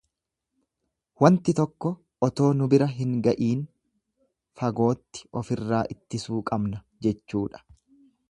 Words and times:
Wanti 1.23 1.53
tokko 1.59 1.91
otoo 2.27 2.47
nu 2.61 2.69
bira 2.71 2.87
hin 2.93 3.11
ga'iin 3.27 3.61
fagootti 4.61 5.25
ofirraa 5.43 5.83
ittisuu 5.97 6.43
qabna 6.51 6.83
jechuudha. 7.07 7.65